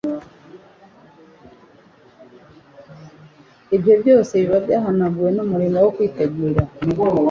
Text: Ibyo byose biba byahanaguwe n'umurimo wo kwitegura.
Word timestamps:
Ibyo 3.75 3.93
byose 4.01 4.31
biba 4.41 4.57
byahanaguwe 4.65 5.29
n'umurimo 5.33 5.77
wo 5.85 5.89
kwitegura. 5.95 6.61